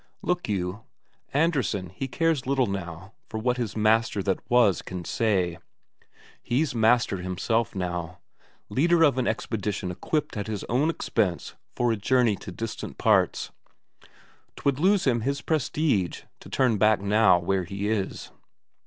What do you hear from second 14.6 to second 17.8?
lose him his prestige to turn back now where